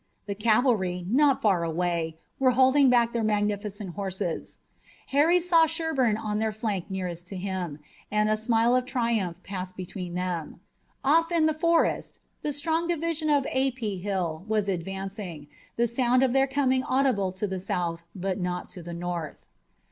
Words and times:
The 0.25 0.33
cavalry, 0.33 1.05
not 1.07 1.43
far 1.43 1.63
away, 1.63 2.17
were 2.39 2.49
holding 2.57 2.89
back 2.89 3.13
their 3.13 3.21
magnificent 3.23 3.93
horses. 3.93 4.57
Harry 5.09 5.39
saw 5.39 5.67
Sherburne 5.67 6.17
on 6.17 6.39
their 6.39 6.51
flank 6.51 6.89
nearest 6.89 7.27
to 7.27 7.37
him, 7.37 7.77
and 8.09 8.27
a 8.27 8.35
smile 8.35 8.75
of 8.75 8.87
triumph 8.87 9.37
passed 9.43 9.77
between 9.77 10.15
them. 10.15 10.59
Off 11.03 11.31
in 11.31 11.45
the 11.45 11.53
forest 11.53 12.17
the 12.41 12.51
strong 12.51 12.87
division 12.87 13.29
of 13.29 13.45
A. 13.51 13.69
P. 13.73 13.99
Hill 13.99 14.43
was 14.47 14.67
advancing, 14.67 15.45
the 15.75 15.85
sound 15.85 16.23
of 16.23 16.33
their 16.33 16.47
coming 16.47 16.81
audible 16.81 17.31
to 17.33 17.45
the 17.45 17.59
South 17.59 18.01
but 18.15 18.39
not 18.39 18.71
to 18.71 18.81
the 18.81 18.93
North. 18.95 19.37